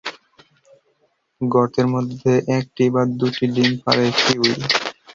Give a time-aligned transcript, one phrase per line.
[1.41, 4.53] গর্তের মধ্যে একটি বা দুটি ডিম পাড়ে কিউই।